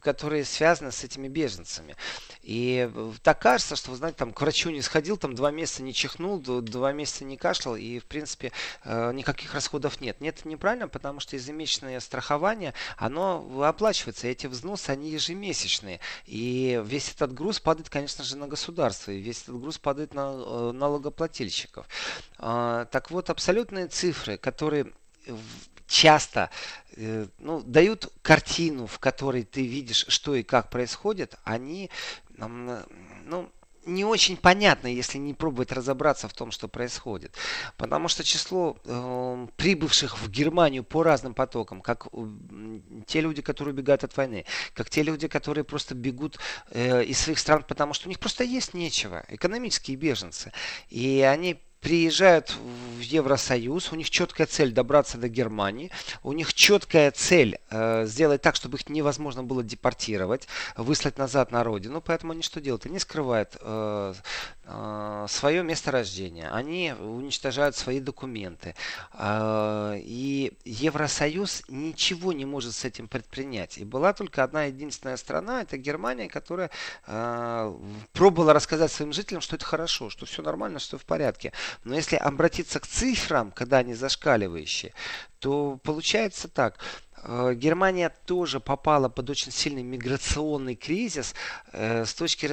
[0.00, 1.96] которые связаны с этими беженцами.
[2.42, 2.90] И
[3.22, 6.38] так кажется, что, вы знаете, там к врачу не сходил, там два месяца не чихнул,
[6.38, 8.52] два месяца не кашлял, и, в принципе,
[8.84, 10.20] э, никаких расходов нет.
[10.20, 13.40] Нет, неправильно, потому что ежемесячное страхование, оно
[13.76, 14.26] оплачивается.
[14.26, 16.00] Эти взносы, они ежемесячные.
[16.24, 19.10] И весь этот груз падает, конечно же, на государство.
[19.10, 21.86] И весь этот груз падает на э, налогоплательщиков.
[22.38, 24.92] А, так вот, абсолютные цифры, которые
[25.86, 26.50] часто
[26.96, 31.90] э, ну, дают картину, в которой ты видишь, что и как происходит, они
[32.38, 33.50] ну,
[33.86, 37.34] не очень понятно, если не пробовать разобраться в том, что происходит.
[37.76, 42.26] Потому что число э, прибывших в Германию по разным потокам, как э,
[43.06, 44.44] те люди, которые убегают от войны,
[44.74, 46.38] как те люди, которые просто бегут
[46.70, 50.52] э, из своих стран, потому что у них просто есть нечего, экономические беженцы.
[50.88, 52.50] И они приезжают
[52.96, 55.92] в Евросоюз, у них четкая цель добраться до Германии,
[56.24, 61.62] у них четкая цель э, сделать так, чтобы их невозможно было депортировать, выслать назад на
[61.62, 62.86] родину, поэтому они что делают?
[62.86, 64.14] Они скрывают э,
[64.64, 68.74] э, свое место рождения, они уничтожают свои документы,
[69.12, 73.78] э, и Евросоюз ничего не может с этим предпринять.
[73.78, 76.70] И была только одна единственная страна, это Германия, которая
[77.06, 77.74] э,
[78.12, 81.52] пробовала рассказать своим жителям, что это хорошо, что все нормально, что в порядке.
[81.84, 84.92] Но если обратиться к цифрам, когда они зашкаливающие,
[85.38, 86.78] то получается так.
[87.22, 91.34] Э, Германия тоже попала под очень сильный миграционный кризис
[91.72, 92.46] э, с точки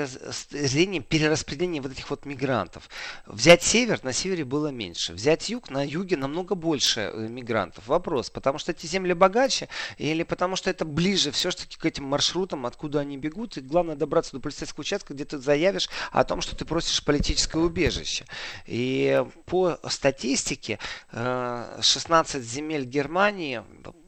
[0.49, 2.89] зрения перераспределения вот этих вот мигрантов.
[3.25, 5.13] Взять север, на севере было меньше.
[5.13, 7.87] Взять юг, на юге намного больше э, мигрантов.
[7.87, 12.65] Вопрос, потому что эти земли богаче или потому что это ближе все-таки к этим маршрутам,
[12.65, 13.57] откуда они бегут.
[13.57, 17.59] И главное добраться до полицейского участка, где ты заявишь о том, что ты просишь политическое
[17.59, 18.25] убежище.
[18.65, 20.79] И по статистике
[21.11, 23.63] 16 земель Германии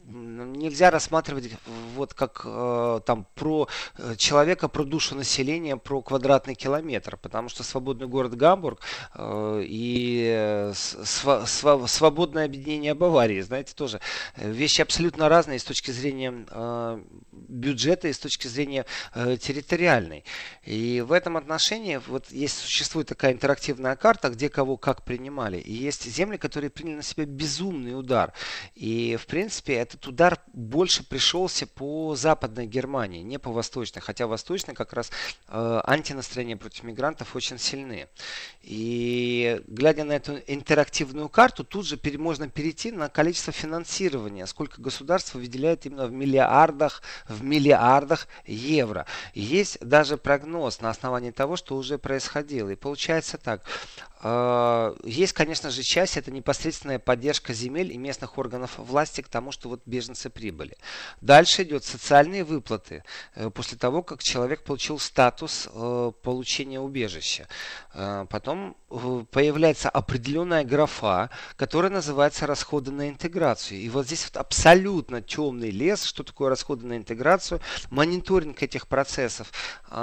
[0.06, 1.50] нельзя рассматривать
[1.94, 7.62] вот как э, там про э, человека, про душу населения, про квадратный километр, потому что
[7.62, 8.80] свободный город Гамбург
[9.14, 14.00] э, и св св свободное объединение Баварии, знаете, тоже
[14.36, 20.24] вещи абсолютно разные с точки зрения э, бюджета и с точки зрения э, территориальной.
[20.64, 25.72] И в этом отношении вот есть существует такая интерактивная карта, где кого как принимали, и
[25.72, 28.32] есть земли, которые приняли на себя безумный удар,
[28.74, 34.00] и в принципе это этот удар больше пришелся по западной Германии, не по восточной.
[34.00, 35.10] Хотя восточной как раз
[35.48, 38.08] э, антинастроения против мигрантов очень сильны.
[38.62, 44.80] И глядя на эту интерактивную карту, тут же пере, можно перейти на количество финансирования, сколько
[44.80, 49.06] государство выделяет именно в миллиардах, в миллиардах евро.
[49.34, 52.68] Есть даже прогноз на основании того, что уже происходило.
[52.68, 53.62] И получается так.
[54.28, 59.52] Э, есть, конечно же, часть, это непосредственная поддержка земель и местных органов власти к тому,
[59.52, 60.76] что вот беженцы прибыли.
[61.20, 63.04] Дальше идет социальные выплаты
[63.36, 67.46] э, после того, как человек получил статус э, получения убежища.
[67.94, 68.76] Э, потом
[69.30, 73.78] появляется определенная графа, которая называется расходы на интеграцию.
[73.78, 77.60] И вот здесь вот абсолютно темный лес, что такое расходы на интеграцию,
[77.90, 79.52] мониторинг этих процессов.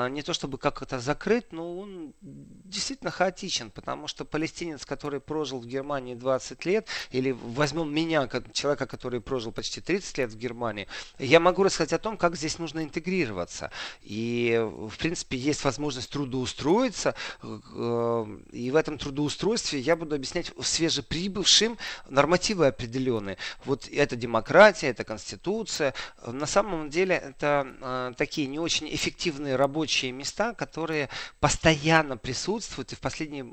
[0.10, 5.60] Не то чтобы как это закрыть, но он действительно хаотичен, потому что палестинец, который прожил
[5.60, 10.38] в Германии 20 лет, или возьмем меня, человека, который прожил почти почти 30 лет в
[10.38, 10.88] Германии,
[11.20, 13.72] я могу рассказать о том, как здесь нужно интегрироваться.
[14.02, 17.16] И, в принципе, есть возможность трудоустроиться.
[17.42, 21.78] Э, и в этом трудоустройстве я буду объяснять свежеприбывшим
[22.10, 23.38] нормативы определенные.
[23.66, 25.94] Вот это демократия, это конституция.
[26.28, 32.92] На самом деле это э, такие не очень эффективные рабочие места, которые постоянно присутствуют.
[32.92, 33.44] И в последние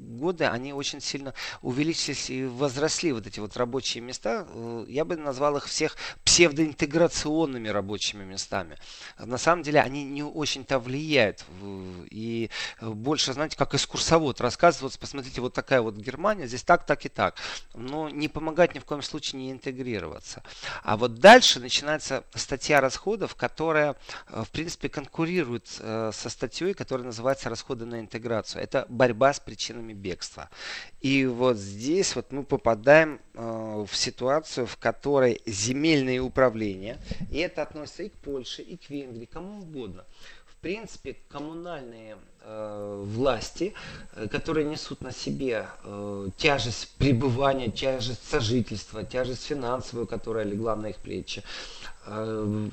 [0.00, 4.46] годы они очень сильно увеличились и возросли, вот эти вот рабочие места.
[4.48, 8.76] Э, я бы назвал их всех псевдоинтеграционными рабочими местами.
[9.18, 11.44] На самом деле они не очень-то влияют.
[12.10, 17.08] И больше, знаете, как экскурсовод рассказывать, посмотрите, вот такая вот Германия, здесь так, так и
[17.08, 17.36] так.
[17.74, 20.42] Но не помогать ни в коем случае не интегрироваться.
[20.82, 23.96] А вот дальше начинается статья расходов, которая,
[24.28, 28.62] в принципе, конкурирует э, со статьей, которая называется расходы на интеграцию.
[28.62, 30.48] Это борьба с причинами бегства.
[31.00, 36.98] И вот здесь вот мы попадаем э, в ситуацию, в которой земельные управления,
[37.30, 40.04] и это относится и к Польше, и к Венгрии, кому угодно.
[40.46, 43.72] В принципе, коммунальные э, власти,
[44.14, 50.88] э, которые несут на себе э, тяжесть пребывания, тяжесть сожительства, тяжесть финансовую, которая легла на
[50.88, 51.42] их плечи,
[52.06, 52.68] э,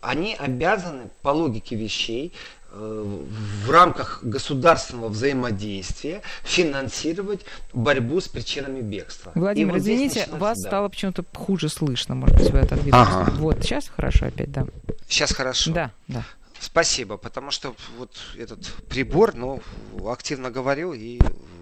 [0.00, 2.32] они обязаны по логике вещей
[2.74, 7.40] в рамках государственного взаимодействия финансировать
[7.72, 9.32] борьбу с причинами бегства.
[9.34, 10.68] Владимир, вот извините, вас да.
[10.68, 12.94] стало почему-то хуже слышно, может быть, вы отодвинулись.
[12.94, 13.30] Ага.
[13.36, 14.66] Вот, сейчас хорошо опять, да.
[15.08, 15.72] Сейчас хорошо.
[15.72, 16.24] Да, да.
[16.58, 19.62] Спасибо, потому что вот этот прибор, ну,
[20.08, 21.20] активно говорил, и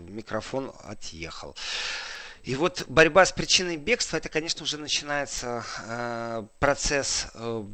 [0.08, 1.56] микрофон отъехал.
[2.44, 7.64] И вот борьба с причиной бегства, это, конечно, уже начинается э, процесс, э,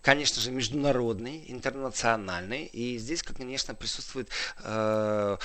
[0.00, 2.66] конечно же, международный, интернациональный.
[2.66, 4.28] И здесь, конечно, присутствует
[4.62, 5.36] э,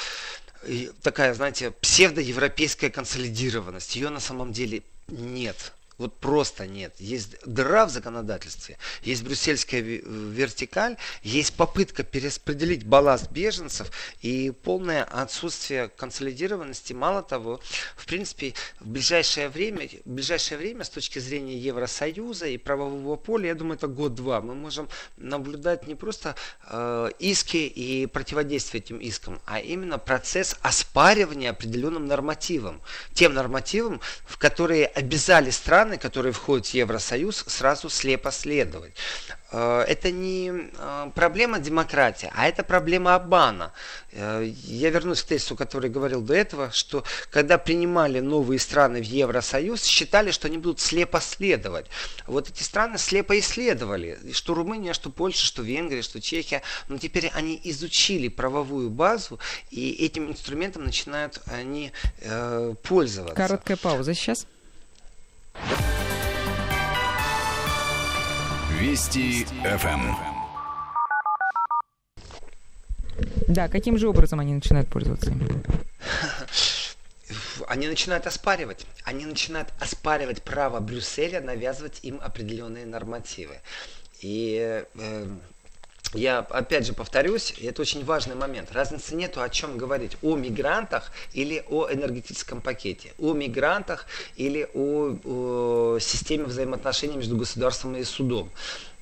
[1.02, 3.96] такая, знаете, псевдоевропейская консолидированность.
[3.96, 5.74] Ее на самом деле нет.
[5.98, 6.94] Вот просто нет.
[7.00, 15.90] Есть дыра в законодательстве, есть брюссельская вертикаль, есть попытка перераспределить балласт беженцев и полное отсутствие
[15.90, 16.94] консолидированности.
[16.94, 17.60] Мало того,
[17.96, 23.48] в принципе, в ближайшее время, в ближайшее время с точки зрения Евросоюза и правового поля,
[23.48, 26.36] я думаю, это год-два, мы можем наблюдать не просто
[26.70, 32.82] э, иски и противодействие этим искам, а именно процесс оспаривания определенным нормативом.
[33.14, 38.94] Тем нормативам, в которые обязали страны страны, которые входят в Евросоюз, сразу слепо следовать.
[39.52, 43.72] Э, это не э, проблема демократии, а это проблема обмана.
[44.12, 49.06] Э, я вернусь к тезису, который говорил до этого, что когда принимали новые страны в
[49.06, 51.86] Евросоюз, считали, что они будут слепо следовать.
[52.26, 57.32] Вот эти страны слепо исследовали, что Румыния, что Польша, что Венгрия, что Чехия, но теперь
[57.34, 59.40] они изучили правовую базу,
[59.72, 63.36] и этим инструментом начинают они э, пользоваться.
[63.36, 64.48] Короткая пауза сейчас.
[68.80, 70.16] Вести ФМ.
[73.48, 75.42] Да, каким же образом они начинают пользоваться им?
[77.68, 78.86] Они начинают оспаривать.
[79.04, 83.60] Они начинают оспаривать право Брюсселя навязывать им определенные нормативы.
[84.22, 85.28] И э,
[86.14, 88.72] я опять же повторюсь, это очень важный момент.
[88.72, 90.18] Разницы нету о чем говорить.
[90.22, 93.14] О мигрантах или о энергетическом пакете.
[93.18, 98.50] О мигрантах или о, о системе взаимоотношений между государством и судом.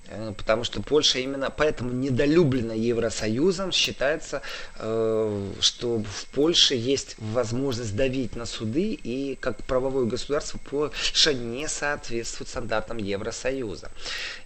[0.08, 3.72] Э, потому что Польша именно поэтому недолюблена Евросоюзом.
[3.72, 4.42] Считается,
[4.78, 11.68] э, что в Польше есть возможность давить на суды, и как правовое государство Польша не
[11.68, 13.92] соответствует стандартам Евросоюза.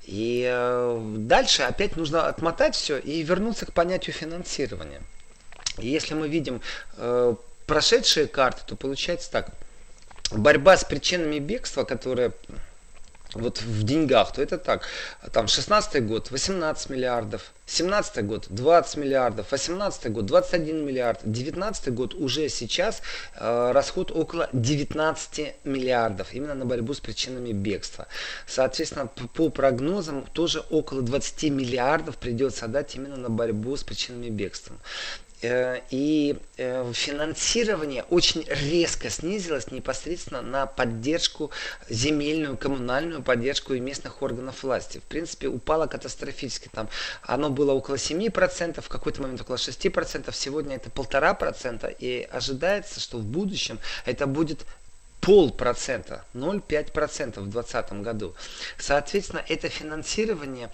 [0.03, 5.01] И э, дальше опять нужно отмотать все и вернуться к понятию финансирования.
[5.78, 6.62] И если мы видим
[7.68, 9.51] прошедшие карты, то получается так.
[10.32, 12.34] Борьба с причинами бегства, которая
[13.34, 14.88] вот в деньгах, то это так.
[15.32, 22.13] Там 16 год 18 миллиардов, 17 год 20 миллиардов, 18 год 21 миллиард, 19 год
[22.15, 23.01] уже сейчас
[23.36, 28.07] э, расход около 19 миллиардов именно на борьбу с причинами бегства.
[28.47, 34.30] Соответственно, по, по прогнозам тоже около 20 миллиардов придется отдать именно на борьбу с причинами
[34.30, 34.75] бегства.
[35.41, 41.51] Э, и э, финансирование очень резко снизилось непосредственно на поддержку
[41.89, 44.97] земельную, коммунальную поддержку и местных органов власти.
[44.97, 46.69] В принципе, упало катастрофически.
[46.73, 46.89] Там
[47.21, 51.87] оно было около 7%, в какой-то момент около 6%, сегодня это полтора процента.
[51.87, 54.65] И ожидается, что в будущем это будет
[55.21, 58.35] полпроцента, 0,5% в 2020 году.
[58.77, 60.69] Соответственно, это финансирование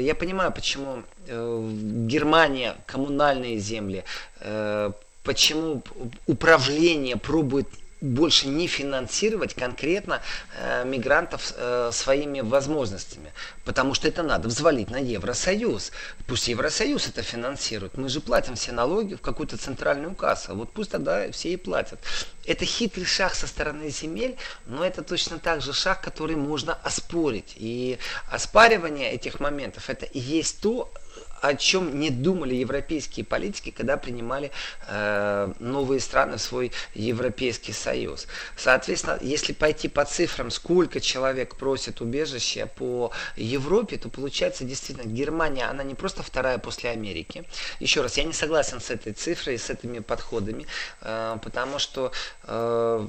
[0.00, 1.70] я понимаю, почему э,
[2.06, 4.04] Германия коммунальные земли,
[4.40, 4.92] э,
[5.24, 5.82] почему
[6.26, 7.68] управление пробует
[8.02, 10.20] больше не финансировать конкретно
[10.58, 13.32] э, мигрантов э, своими возможностями,
[13.64, 15.92] потому что это надо взвалить на Евросоюз.
[16.26, 17.96] Пусть Евросоюз это финансирует.
[17.96, 20.54] Мы же платим все налоги в какую-то центральную кассу.
[20.54, 22.00] Вот пусть тогда все и платят.
[22.44, 24.36] Это хитрый шаг со стороны земель,
[24.66, 27.54] но это точно так же шаг, который можно оспорить.
[27.56, 27.98] И
[28.28, 30.92] оспаривание этих моментов это и есть то,
[31.42, 34.52] о чем не думали европейские политики, когда принимали
[34.88, 38.28] э, новые страны в свой Европейский Союз.
[38.56, 45.64] Соответственно, если пойти по цифрам, сколько человек просит убежище по Европе, то получается действительно Германия,
[45.64, 47.44] она не просто вторая после Америки.
[47.80, 50.66] Еще раз, я не согласен с этой цифрой, с этими подходами,
[51.00, 52.12] э, потому что
[52.44, 53.08] э,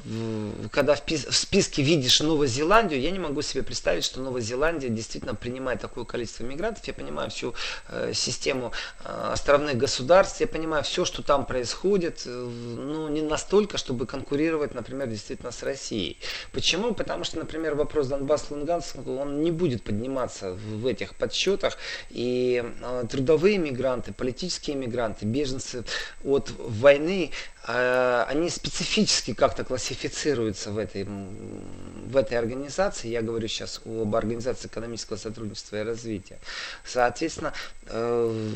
[0.71, 4.89] когда в, в списке видишь Новую Зеландию, я не могу себе представить, что Новая Зеландия
[4.89, 6.83] действительно принимает такое количество мигрантов.
[6.87, 7.53] Я понимаю всю
[7.89, 8.71] э, систему
[9.03, 10.41] э, островных государств.
[10.41, 15.63] Я понимаю, все, что там происходит, э, ну, не настолько, чтобы конкурировать, например, действительно с
[15.63, 16.17] Россией.
[16.51, 16.93] Почему?
[16.93, 21.77] Потому что, например, вопрос Донбасс-Луганск, он не будет подниматься в этих подсчетах.
[22.09, 25.83] И э, трудовые мигранты, политические мигранты, беженцы
[26.23, 27.31] от войны,
[27.65, 33.07] они специфически как-то классифицируются в этой, в этой организации.
[33.07, 36.39] Я говорю сейчас об Организации экономического сотрудничества и развития.
[36.83, 37.53] Соответственно,
[37.87, 38.51] Э,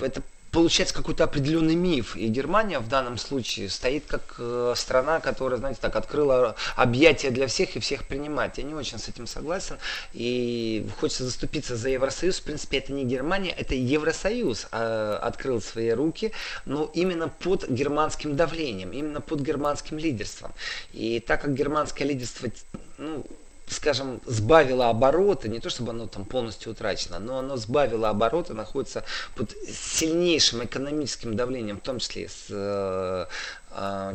[0.00, 0.22] это
[0.52, 2.14] получается какой-то определенный миф.
[2.14, 7.46] И Германия в данном случае стоит как э, страна, которая, знаете, так открыла объятия для
[7.46, 8.58] всех и всех принимать.
[8.58, 9.78] Я не очень с этим согласен.
[10.12, 12.38] И хочется заступиться за Евросоюз.
[12.38, 16.32] В принципе, это не Германия, это Евросоюз э, открыл свои руки,
[16.66, 20.52] но именно под германским давлением, именно под германским лидерством.
[20.92, 22.50] И так как германское лидерство
[22.98, 23.24] ну,
[23.72, 29.04] скажем, сбавило обороты, не то чтобы оно там полностью утрачено, но оно сбавило обороты, находится
[29.34, 33.26] под сильнейшим экономическим давлением, в том числе с, э,
[33.70, 34.14] э,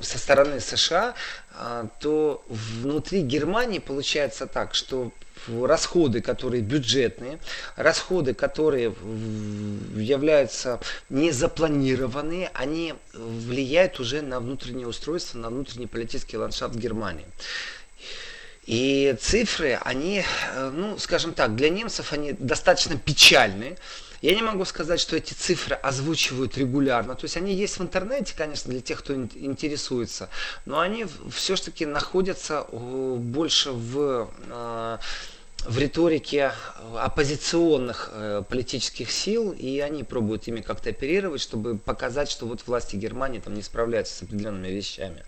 [0.00, 1.14] со стороны США,
[1.58, 5.12] э, то внутри Германии получается так, что
[5.48, 7.38] расходы, которые бюджетные,
[7.76, 8.94] расходы, которые
[9.94, 10.80] являются
[11.10, 17.26] незапланированные, они влияют уже на внутреннее устройство, на внутренний политический ландшафт Германии.
[18.66, 23.76] И цифры, они, э, ну, скажем так, для немцев они достаточно печальные.
[24.22, 27.14] Я не могу сказать, что эти цифры озвучивают регулярно.
[27.14, 30.30] То есть они есть в интернете, конечно, для тех, кто интересуется,
[30.64, 34.98] но они все-таки находятся больше в э,
[35.66, 36.52] в риторике
[36.96, 42.96] оппозиционных э, политических сил, и они пробуют ими как-то оперировать, чтобы показать, что вот власти
[42.96, 45.24] Германии там не справляются с определенными вещами.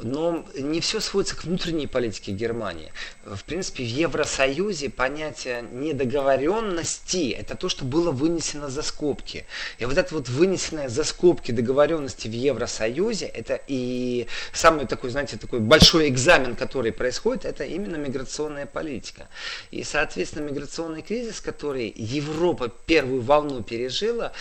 [0.00, 2.92] Но не все сводится к внутренней политике Германии.
[3.24, 9.46] В принципе, в Евросоюзе понятие недоговоренности– это то, что было вынесено за скобки.
[9.78, 15.36] И вот это вот вынесенное за скобки договоренности в Евросоюзе, это и самый такой, знаете,
[15.36, 19.28] такой большой экзамен, который происходит, это именно миграционная политика.
[19.70, 24.32] И, соответственно, миграционный кризис, который Европа первую волну пережила,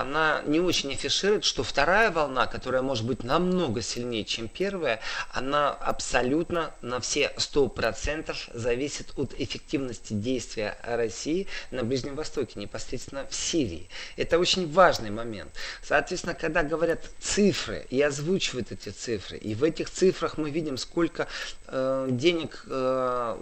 [0.00, 5.00] она не очень афиширует, что вторая волна, которая может быть намного сильнее, чем первая,
[5.32, 13.34] она абсолютно на все 100% зависит от эффективности действия России на Ближнем Востоке, непосредственно в
[13.34, 13.88] Сирии.
[14.16, 15.50] Это очень важный момент.
[15.82, 21.26] Соответственно, когда говорят цифры и озвучивают эти цифры, и в этих цифрах мы видим, сколько
[21.66, 23.38] э, денег э,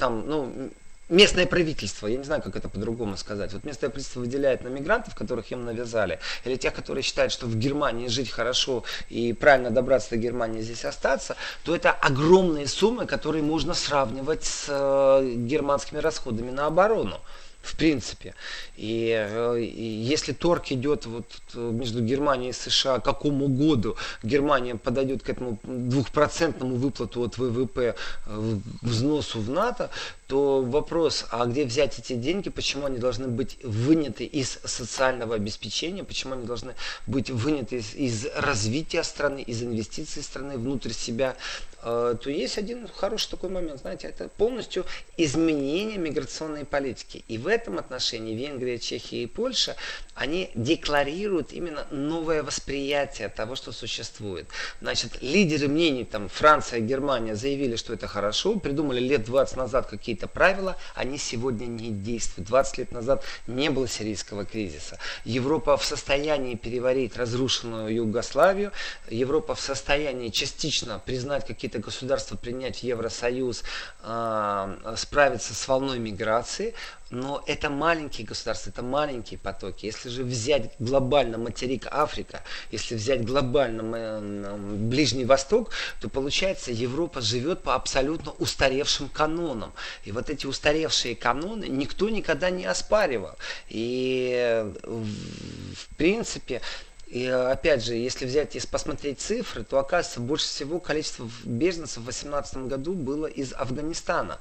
[0.00, 0.72] там, ну,
[1.08, 5.14] местное правительство, я не знаю, как это по-другому сказать, вот местное правительство выделяет на мигрантов,
[5.14, 10.10] которых им навязали, или тех, которые считают, что в Германии жить хорошо и правильно добраться
[10.10, 16.50] до Германии здесь остаться, то это огромные суммы, которые можно сравнивать с э, германскими расходами
[16.50, 17.20] на оборону
[17.64, 18.34] в принципе.
[18.76, 24.76] И, э, и если торг идет вот между Германией и США, к какому году Германия
[24.76, 27.94] подойдет к этому двухпроцентному выплату от ВВП
[28.26, 29.90] э, взносу в НАТО,
[30.26, 36.02] то вопрос, а где взять эти деньги, почему они должны быть выняты из социального обеспечения,
[36.04, 36.74] почему они должны
[37.06, 41.36] быть выняты из, из развития страны, из инвестиций страны внутрь себя,
[41.82, 44.86] э, то есть один хороший такой момент, знаете, это полностью
[45.18, 47.24] изменение миграционной политики.
[47.28, 49.76] И в этом отношении Венгрия, Чехия и Польша,
[50.14, 54.46] они декларируют именно новое восприятие того, что существует.
[54.80, 60.28] Значит, лидеры мнений, там, Франция, Германия заявили, что это хорошо, придумали лет 20 назад какие-то
[60.28, 62.46] правила, они сегодня не действуют.
[62.48, 64.98] 20 лет назад не было сирийского кризиса.
[65.24, 68.70] Европа в состоянии переварить разрушенную Югославию,
[69.10, 73.64] Европа в состоянии частично признать какие-то государства, принять в Евросоюз,
[74.04, 76.74] э, справиться с волной миграции,
[77.14, 79.86] но это маленькие государства, это маленькие потоки.
[79.86, 87.62] Если же взять глобально материк Африка, если взять глобально Ближний Восток, то получается Европа живет
[87.62, 89.72] по абсолютно устаревшим канонам.
[90.04, 93.36] И вот эти устаревшие каноны никто никогда не оспаривал.
[93.68, 96.60] И в принципе,
[97.06, 102.06] и опять же, если взять и посмотреть цифры, то оказывается больше всего количество беженцев в
[102.06, 104.40] 2018 году было из Афганистана.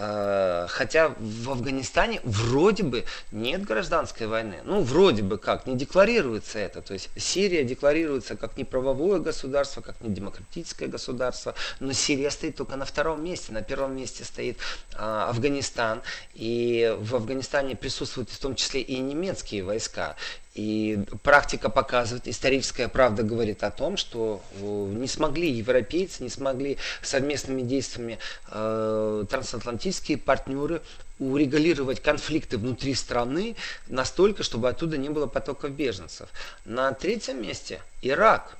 [0.00, 4.60] Э, хотя в Афганистане вроде бы нет гражданской войны.
[4.64, 6.82] Ну, вроде бы как, не декларируется это.
[6.82, 12.56] То есть Сирия декларируется как не правовое государство, как не демократическое государство, но Сирия стоит
[12.56, 13.52] только на втором месте.
[13.52, 14.58] На первом месте стоит
[14.94, 16.02] а, Афганистан.
[16.34, 20.14] И в Афганистане присутствуют в том числе и немецкие войска.
[20.58, 26.78] И практика показывает, историческая правда говорит о том, что э, не смогли европейцы, не смогли
[27.00, 28.18] совместными действиями
[28.50, 30.82] э, трансатлантические партнеры
[31.20, 33.54] урегулировать конфликты внутри страны
[33.86, 36.28] настолько, чтобы оттуда не было потоков беженцев.
[36.64, 38.56] На третьем месте Ирак.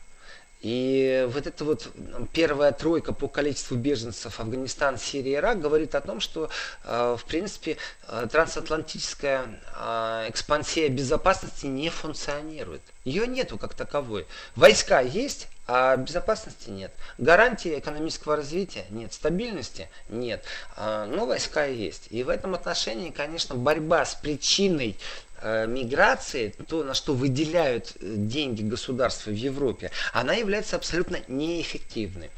[0.61, 1.89] И вот эта вот
[2.33, 6.51] первая тройка по количеству беженцев Афганистан, Сирия, Ирак говорит о том, что
[6.85, 7.77] э, в принципе
[8.09, 12.83] э, трансатлантическая э, экспансия безопасности не функционирует.
[13.05, 14.27] Ее нету как таковой.
[14.57, 16.93] Войска есть, а безопасности нет.
[17.19, 19.13] Гарантии экономического развития нет.
[19.13, 20.45] Стабильности нет.
[20.77, 22.09] Но войска есть.
[22.11, 24.97] И в этом отношении, конечно, борьба с причиной
[25.43, 32.31] миграции, то, на что выделяют э, деньги государства в Европе, она является абсолютно неэффективной.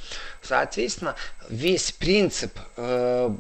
[0.43, 1.15] Соответственно,
[1.49, 3.31] весь принцип э,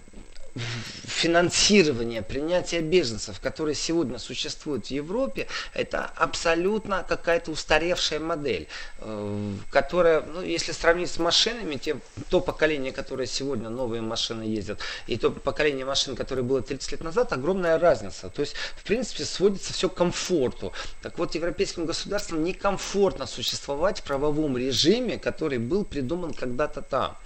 [0.54, 10.22] финансирование, принятие беженцев, которые сегодня существуют в Европе, это абсолютно какая-то устаревшая модель, э, которая,
[10.22, 11.96] ну, если сравнить с машинами, те,
[12.30, 17.04] то поколение, которое сегодня новые машины ездят, и то поколение машин, которое было 30 лет
[17.04, 18.30] назад, огромная разница.
[18.30, 20.72] То есть, в принципе, сводится все к комфорту.
[21.02, 27.16] Так вот, европейским государствам некомфортно существовать в правовом режиме, который был придуман когда-то там.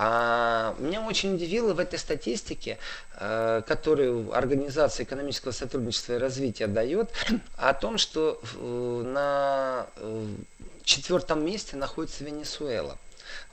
[0.00, 7.10] А меня очень удивило в этой статистике, э, которую Организация экономического сотрудничества и развития дает,
[7.56, 10.26] о том, что э, на э,
[10.84, 12.98] четвертом месте находится Венесуэла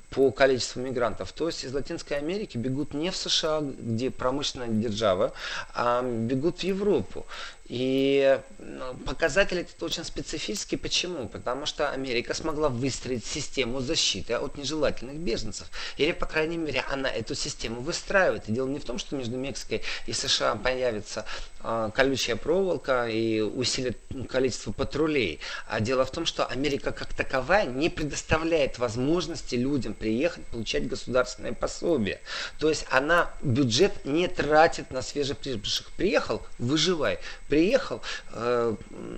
[0.10, 1.34] по количеству мигрантов.
[1.34, 5.34] То есть из Латинской Америки бегут не в США, где промышленная держава,
[5.74, 7.26] а бегут в Европу.
[7.68, 10.78] И ну, показатель этот очень специфический.
[10.78, 11.28] Почему?
[11.28, 15.68] Потому что Америка смогла выстроить систему защиты от нежелательных беженцев.
[15.98, 18.48] Или, по крайней мере, она эту систему выстраивает.
[18.48, 21.26] И дело не в том, что между Мексикой и США появится
[21.64, 23.98] э, колючая проволока и усилит
[24.30, 25.40] количество патрулей.
[25.68, 31.54] А дело в том, что Америка как таковая не предоставляет возможности людям приехать, получать государственное
[31.54, 32.22] пособие.
[32.60, 35.88] То есть она бюджет не тратит на свежеприбывших.
[35.94, 37.18] Приехал, выживай
[37.56, 38.02] приехал,
[38.34, 38.76] э,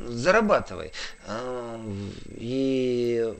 [0.09, 0.91] зарабатывай.
[1.28, 1.80] Э,
[2.38, 3.34] и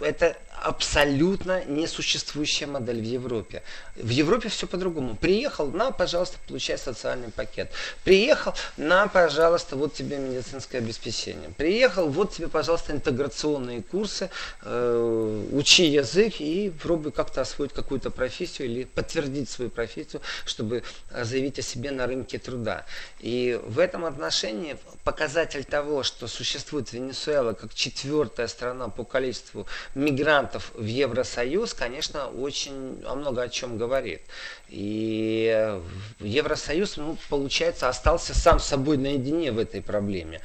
[0.00, 3.62] это абсолютно несуществующая модель в Европе.
[3.96, 5.16] В Европе все по-другому.
[5.16, 7.70] Приехал, на, пожалуйста, получай социальный пакет.
[8.04, 11.50] Приехал, на, пожалуйста, вот тебе медицинское обеспечение.
[11.56, 14.30] Приехал, вот тебе, пожалуйста, интеграционные курсы,
[14.62, 21.58] э, учи язык и пробуй как-то освоить какую-то профессию или подтвердить свою профессию, чтобы заявить
[21.58, 22.84] о себе на рынке труда.
[23.20, 30.72] И в этом отношении показатель того, что существует Венесуэла как четвертая страна по количеству мигрантов,
[30.74, 34.22] в Евросоюз, конечно, очень о много о чем говорит.
[34.68, 35.78] И
[36.20, 40.40] Евросоюз, ну, получается, остался сам собой наедине в этой проблеме.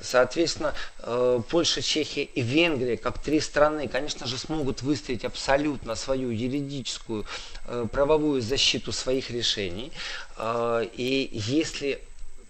[0.00, 6.30] Соответственно, э, Польша, Чехия и Венгрия, как три страны, конечно же, смогут выставить абсолютно свою
[6.30, 7.24] юридическую,
[7.66, 9.92] э, правовую защиту своих решений.
[10.36, 12.02] Э, и если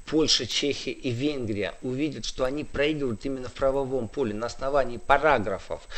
[0.07, 5.89] Польша, Чехия и Венгрия увидят, что они проигрывают именно в правовом поле на основании параграфов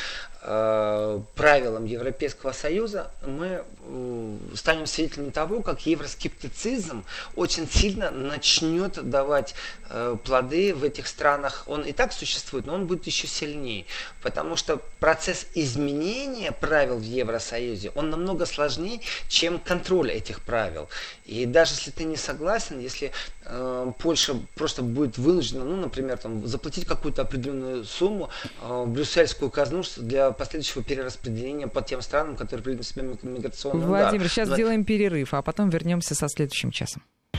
[0.46, 9.56] правилам Европейского Союза, мы э, станем свидетелями того, как евроскептицизм очень сильно начнет давать
[9.90, 11.64] э, плоды в этих странах.
[11.66, 13.86] Он и так существует, но он будет еще сильнее,
[14.22, 20.88] потому что процесс изменения правил в Евросоюзе, он намного сложнее, чем контроль этих правил.
[21.24, 23.10] И даже если ты не согласен, если
[23.44, 28.30] э, Польша просто будет вынуждена, ну, например, там, заплатить какую-то определенную сумму
[28.62, 33.86] э, в брюссельскую казну для последующего перераспределения по тем странам, которые приняли на себя миграционный
[33.86, 34.28] Владимир, удар.
[34.28, 34.54] сейчас Но...
[34.54, 37.02] сделаем перерыв, а потом вернемся со следующим часом.